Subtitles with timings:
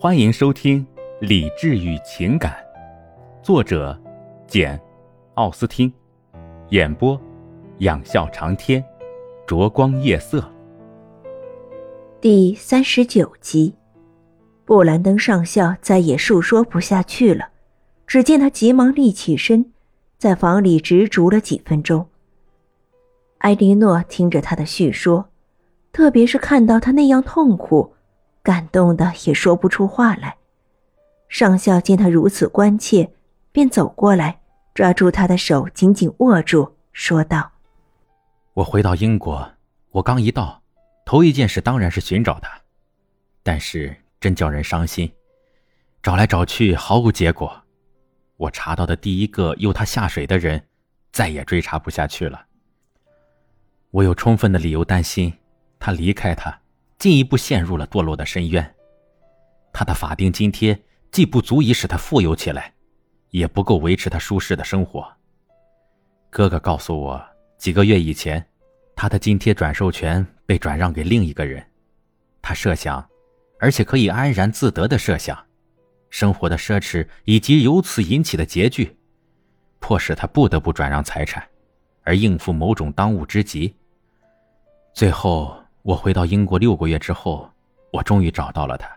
[0.00, 0.86] 欢迎收听
[1.18, 2.52] 《理智与情感》，
[3.44, 4.00] 作者
[4.46, 4.78] 简·
[5.34, 5.92] 奥斯汀，
[6.68, 7.20] 演播
[7.78, 8.82] 仰笑长天，
[9.44, 10.48] 灼光夜色。
[12.20, 13.74] 第三十九集，
[14.64, 17.48] 布兰登上校再也述说不下去了，
[18.06, 19.72] 只见他急忙立起身，
[20.16, 22.06] 在房里执着了几分钟。
[23.38, 25.28] 埃莉诺听着他的叙说，
[25.90, 27.94] 特别是看到他那样痛苦。
[28.42, 30.36] 感动的也说不出话来。
[31.28, 33.10] 上校见他如此关切，
[33.52, 34.40] 便走过来，
[34.72, 37.52] 抓住他的手，紧紧握住，说道
[38.54, 39.50] ：“我回到英国，
[39.90, 40.62] 我刚一到，
[41.04, 42.50] 头一件事当然是寻找他，
[43.42, 45.12] 但是真叫人伤心，
[46.02, 47.62] 找来找去毫无结果。
[48.38, 50.64] 我查到的第一个诱他下水的人，
[51.12, 52.46] 再也追查不下去了。
[53.90, 55.32] 我有充分的理由担心，
[55.78, 56.58] 他离开他。”
[56.98, 58.74] 进一步陷入了堕落的深渊。
[59.72, 60.76] 他的法定津贴
[61.12, 62.74] 既不足以使他富有起来，
[63.30, 65.06] 也不够维持他舒适的生活。
[66.30, 67.24] 哥哥告诉我，
[67.56, 68.44] 几个月以前，
[68.96, 71.64] 他的津贴转授权被转让给另一个人。
[72.42, 73.06] 他设想，
[73.60, 75.38] 而且可以安然自得的设想，
[76.10, 78.96] 生活的奢侈以及由此引起的拮据，
[79.78, 81.46] 迫使他不得不转让财产，
[82.02, 83.76] 而应付某种当务之急。
[84.92, 85.56] 最后。
[85.88, 87.50] 我回到英国六个月之后，
[87.90, 88.94] 我终于找到了他。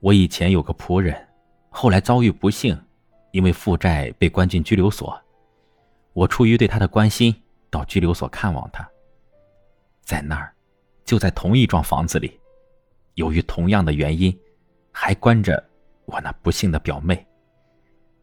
[0.00, 1.16] 我以前有个仆人，
[1.70, 2.78] 后来遭遇不幸，
[3.30, 5.18] 因为负债被关进拘留所。
[6.12, 7.34] 我出于对他的关心，
[7.70, 8.86] 到拘留所看望他。
[10.02, 10.52] 在那儿，
[11.06, 12.38] 就在同一幢房子里，
[13.14, 14.38] 由于同样的原因，
[14.92, 15.66] 还关着
[16.04, 17.26] 我那不幸的表妹。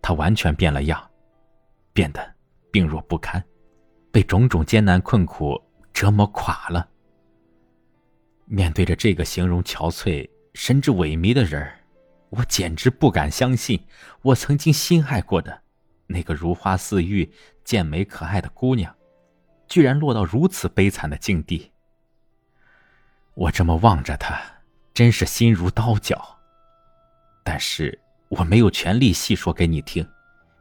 [0.04, 1.04] 她完全变了样，
[1.94, 2.24] 变得
[2.70, 3.44] 病弱不堪，
[4.12, 5.60] 被种种艰难困苦
[5.92, 6.88] 折磨垮了。
[8.46, 11.68] 面对着这个形容憔悴甚至萎靡的人
[12.30, 13.86] 我简直不敢相信，
[14.22, 15.62] 我曾经心爱过的
[16.08, 17.32] 那个如花似玉、
[17.64, 18.94] 健美可爱的姑娘，
[19.68, 21.72] 居然落到如此悲惨的境地。
[23.34, 24.40] 我这么望着她，
[24.94, 26.38] 真是心如刀绞。
[27.44, 27.98] 但是
[28.28, 30.08] 我没有权利细说给你听，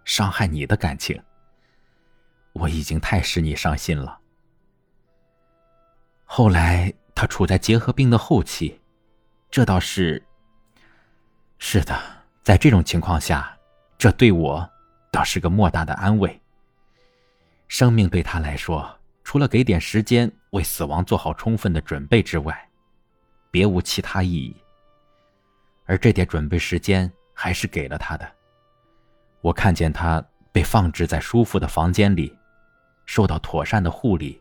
[0.04, 1.20] 伤害你的感情。
[2.52, 4.18] 我已经太使你伤心了。
[6.24, 6.92] 后来。
[7.14, 8.80] 他处在结核病的后期，
[9.50, 10.22] 这倒是。
[11.58, 11.98] 是的，
[12.42, 13.56] 在这种情况下，
[13.96, 14.68] 这对我
[15.10, 16.38] 倒是个莫大的安慰。
[17.68, 22.68] 生命对他来说，除了给点时间为死亡做好充分的准备之外，
[23.50, 24.54] 别无其他意义。
[25.86, 28.30] 而这点准备时间还是给了他的。
[29.40, 32.36] 我看见他被放置在舒服的房间里，
[33.06, 34.40] 受到妥善的护理。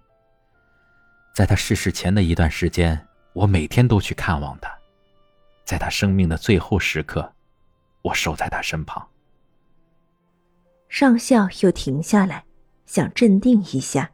[1.34, 4.72] 在他逝世前的一段时间，我每天都去看望他。
[5.66, 7.34] 在他生命的最后时刻，
[8.04, 9.08] 我守在他身旁。
[10.90, 12.46] 上校又停下来，
[12.86, 14.12] 想镇定一下。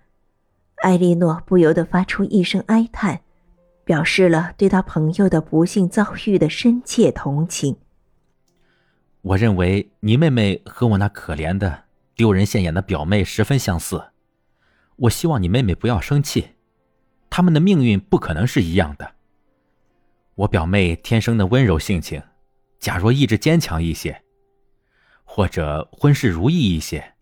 [0.78, 3.20] 艾莉诺不由得发出一声哀叹，
[3.84, 7.76] 表示了对他朋友的不幸遭遇的深切同情。
[9.22, 11.84] 我认为你妹妹和我那可怜的、
[12.16, 14.12] 丢人现眼的表妹十分相似。
[14.96, 16.52] 我希望你妹妹不要生气。
[17.40, 19.16] 他们的命运不可能是一样的。
[20.36, 22.22] 我表妹天生的温柔性情，
[22.82, 24.22] 假若意志坚强一些，
[25.24, 27.14] 或者婚事如意一些，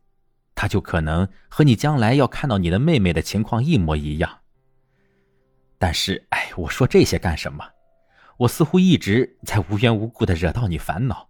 [0.56, 4.40] 她就可能和你将来要看到你的妹妹的情况一模一样。
[5.78, 7.64] 但是，哎，我说这些干什么？
[8.38, 11.30] 我似乎一直在无缘无故的惹到你烦恼。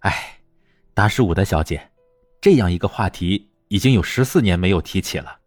[0.00, 0.40] 哎，
[0.92, 1.90] 达什伍德小姐，
[2.42, 5.39] 这样一个话题已经有十四年没有提起了。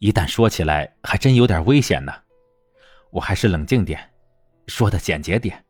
[0.00, 2.10] 一旦说起来，还真有点危险呢。
[3.10, 4.00] 我还是冷静点，
[4.66, 5.62] 说的简洁点。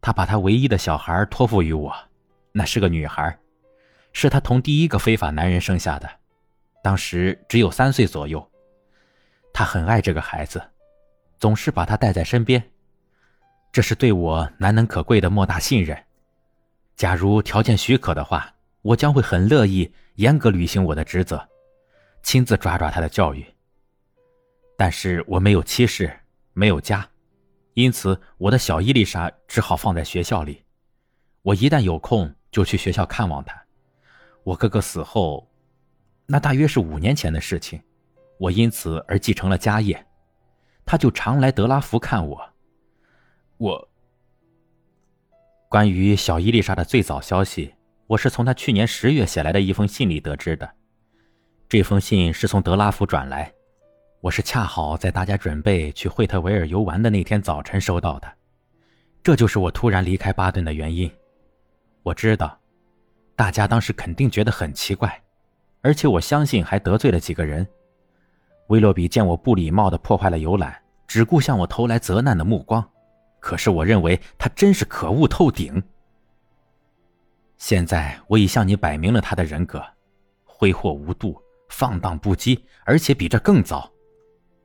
[0.00, 1.92] 他把他唯一的小孩托付于我，
[2.52, 3.36] 那是个女孩，
[4.12, 6.08] 是他同第一个非法男人生下的，
[6.84, 8.48] 当时只有三岁左右。
[9.52, 10.62] 他很爱这个孩子，
[11.36, 12.62] 总是把他带在身边，
[13.72, 16.00] 这是对我难能可贵的莫大信任。
[16.94, 21.44] 假如条件许可的话，我将会很乐意严格履行我的职责。
[22.26, 23.46] 亲自抓抓他的教育。
[24.76, 26.12] 但是我没有妻室，
[26.54, 27.08] 没有家，
[27.74, 30.64] 因此我的小伊丽莎只好放在学校里。
[31.42, 33.56] 我一旦有空就去学校看望她。
[34.42, 35.48] 我哥哥死后，
[36.26, 37.80] 那大约是五年前的事情，
[38.40, 40.04] 我因此而继承了家业，
[40.84, 42.52] 他就常来德拉福看我。
[43.56, 43.88] 我
[45.68, 47.72] 关于小伊丽莎的最早消息，
[48.08, 50.68] 我是从他去年十月写来的一封信里得知的。
[51.68, 53.52] 这封信是从德拉福转来，
[54.20, 58.32] 我是恰好在大家准备去惠特维尔游玩的那天早晨收到的。
[59.20, 61.10] 这就是我突然离开巴顿的原因。
[62.04, 62.56] 我知道，
[63.34, 65.20] 大家当时肯定觉得很奇怪，
[65.80, 67.66] 而且我相信还得罪了几个人。
[68.68, 72.88] 威洛比见我不礼貌的破坏了游览，只顾向我投来责难的目光。
[73.40, 75.82] 可是我认为他真是可恶透顶。
[77.56, 79.84] 现在我已向你摆明了他的人格：
[80.44, 83.90] 挥霍无度、放荡不羁，而且比这更糟。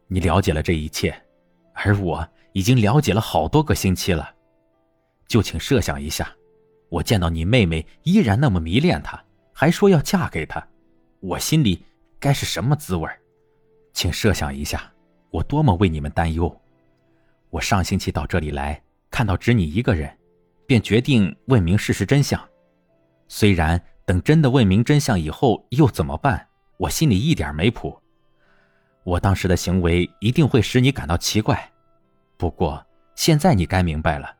[0.08, 1.14] 你了解了这一切，
[1.74, 4.36] 而我已经了解了好多个星期了。
[5.28, 6.36] 就请设想一下。
[6.90, 9.18] 我见到你妹妹依然那么迷恋他，
[9.54, 10.62] 还说要嫁给他，
[11.22, 11.86] 我心里
[12.20, 13.10] 该是什么滋味？
[13.94, 14.92] 请设想一下，
[15.30, 16.54] 我多么为你们担忧。
[17.50, 20.14] 我上星期到这里来，看到只你一个人，
[20.68, 22.46] 便决定问明事实真相。
[23.30, 26.46] 虽然等真的问明真相以后又怎么办，
[26.82, 27.96] 我心里一点没谱。
[29.04, 31.72] 我当时的行为一定会使你感到奇怪，
[32.38, 32.84] 不过
[33.14, 34.36] 现在你该明白了。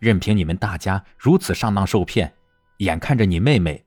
[0.00, 2.32] 任凭你们大家如此上当受骗，
[2.78, 3.84] 眼看着你妹妹，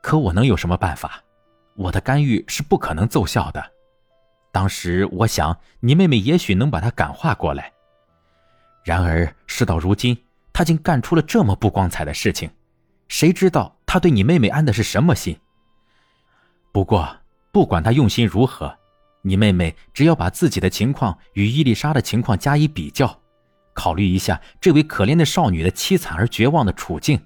[0.00, 1.22] 可我能有什么办法？
[1.74, 3.62] 我的干预是不可能奏效的。
[4.50, 7.70] 当时我想，你妹妹也许能把她感化过来。
[8.84, 10.16] 然而事到如今，
[10.50, 12.50] 她竟干出了这么不光彩的事情。
[13.08, 15.38] 谁知道她对你妹妹安的是什么心？
[16.76, 17.08] 不过，
[17.52, 18.76] 不管她用心如何，
[19.22, 23.18] 你妹妹只要把自己的情况与伊丽莎的情况加以比较。
[23.72, 27.18] 考虑一下这位可怜的少女的凄惨而绝望的处境，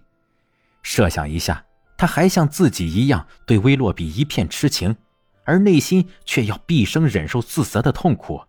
[0.85, 1.65] 设想一下，
[1.97, 4.95] 她还像自己一样对威洛比一片痴情，
[5.43, 8.43] 而内心却要毕生忍受自责的痛苦，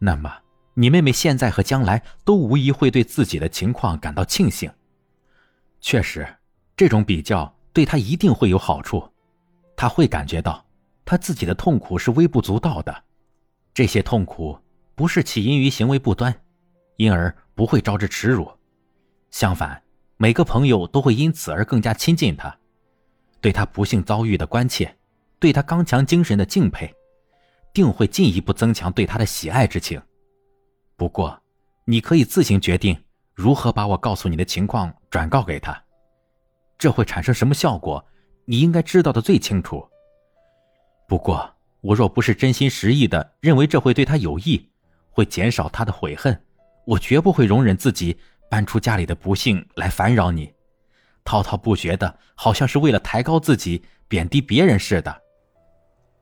[0.00, 0.38] 那么
[0.74, 4.72] 你妹妹现在和将来都无疑会对自己的情况感到庆幸。
[5.80, 6.26] 确实，
[6.76, 9.08] 这种比较对她一定会有好处，
[9.80, 10.62] 他会感觉到
[11.06, 13.04] 他自己的痛苦是微不足道的，
[13.72, 14.58] 这些痛苦
[14.94, 16.42] 不是起因于行为不端。
[16.96, 18.46] 因而不会招致耻辱，
[19.30, 19.82] 相反，
[20.18, 22.54] 每个朋友都会因此而更加亲近他，
[23.40, 24.94] 对他不幸遭遇的关切，
[25.38, 26.94] 对他刚强精神的敬佩，
[27.72, 29.98] 定会进一步增强对他的喜爱之情。
[30.94, 31.40] 不过，
[31.86, 33.02] 你可以自行决定
[33.32, 35.82] 如何把我告诉你的情况转告给他，
[36.76, 38.04] 这会产生什么效果，
[38.50, 39.86] 你应该知道的最清楚。
[41.06, 41.48] 不过，
[41.82, 44.68] 我若不是真心实意的认为这会对他有益，
[45.08, 46.36] 会减少他的悔恨。
[46.84, 48.18] 我绝不会容忍自己
[48.50, 50.52] 搬出家里的不幸来烦扰你，
[51.22, 55.22] 滔滔不绝的，好像是为了抬高自己、贬低别人似的。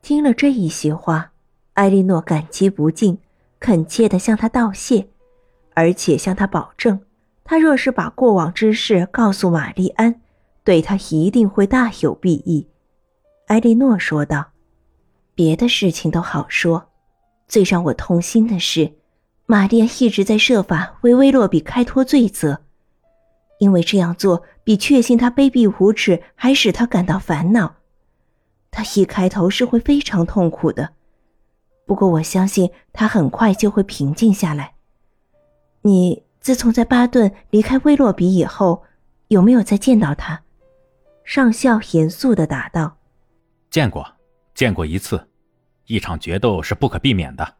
[0.03, 1.33] 听了这一席话，
[1.73, 3.19] 艾莉诺感激不尽，
[3.59, 5.09] 恳切的向他道谢，
[5.73, 7.01] 而且向他保证，
[7.43, 10.21] 他若是把过往之事告诉玛丽安，
[10.69, 12.69] 对他一定会大有裨益。
[13.47, 14.51] 埃莉诺说道
[15.35, 16.91] ：“别的事情都好说，
[17.47, 18.93] 最让我痛心的是。”
[19.49, 22.61] 玛丽亚一直在设法为威洛比开脱罪责，
[23.61, 27.77] 因为这样做比确信他卑鄙无耻还使他感到烦恼。
[28.71, 30.91] 他一开头是会非常痛苦的，
[31.87, 34.75] 不过我相信他很快就会平静下来。
[35.81, 38.83] 你自从在巴顿离开威洛比以后，
[39.29, 40.43] 有没有再见到他？
[41.29, 42.97] 上校严肃的答道
[43.69, 44.11] ：“见过，
[44.55, 45.29] 见过一次。
[45.85, 47.57] 一场决斗是不可避免的。”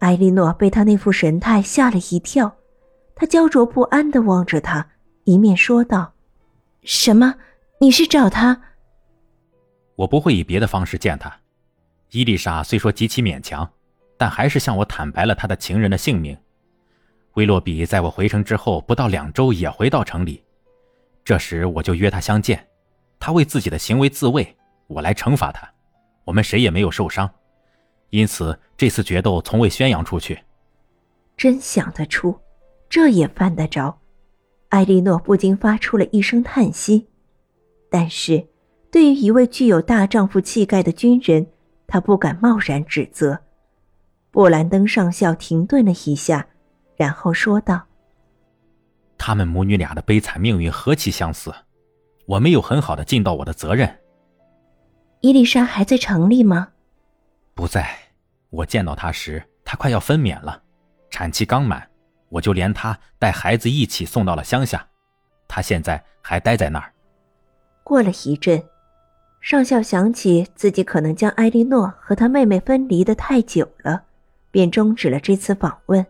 [0.00, 2.54] 艾莉诺被他那副神态吓了一跳，
[3.14, 4.86] 他焦灼不安的望着他，
[5.24, 6.12] 一面说道
[6.84, 7.36] ：“什么？
[7.80, 8.60] 你是找他？
[9.94, 11.34] 我不会以别的方式见他。
[12.10, 13.66] 伊丽莎虽说极其勉强，
[14.18, 16.36] 但还是向我坦白了他的情人的姓名。
[17.36, 20.42] 威洛比在我回城之后不到两周也回到城里，
[21.26, 22.68] 这时我就约他相见。
[23.18, 24.56] 他为自己的行为自卫，
[24.86, 25.68] 我来惩罚他。
[26.24, 27.28] 我们谁也没有受伤。”
[28.10, 30.38] 因此，这次决斗从未宣扬出去。
[31.36, 32.38] 真想得出，
[32.88, 33.98] 这也犯得着。
[34.68, 37.08] 艾莉诺不禁发出了一声叹息。
[37.90, 38.46] 但是，
[38.92, 41.48] 对于一位具有大丈夫气概的军人，
[41.88, 43.40] 她不敢贸然指责。
[44.30, 46.46] 布兰登上校停顿了一下，
[46.94, 47.85] 然后说道
[49.18, 51.54] ：“他们母女俩的悲惨命运何其相似，
[52.26, 53.98] 我没有很好的尽到我的责任。”
[55.20, 56.68] 伊丽莎还在城里吗？
[57.54, 57.96] 不在，
[58.50, 60.62] 我见到她时，她快要分娩了，
[61.10, 61.88] 产期刚满，
[62.28, 64.86] 我就连她带孩子一起送到了乡下，
[65.48, 66.92] 她现在还待在那儿。
[67.82, 68.62] 过了一阵，
[69.40, 74.02] 上校想起自己可能将埃莉诺和她妹妹分离的太久了，
[74.50, 76.04] 便终止了这次访问。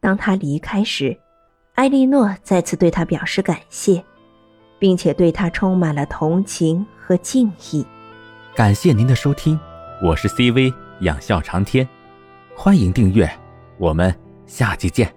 [0.00, 1.18] 当他离开时，
[1.80, 4.04] 埃莉诺再次对他表示感谢，
[4.78, 7.82] 并且对他充满了同情和敬意。
[8.54, 9.58] 感谢您的收听。
[10.02, 11.88] 我是 CV 养笑长天，
[12.54, 13.26] 欢迎订阅，
[13.78, 15.10] 我们下期见。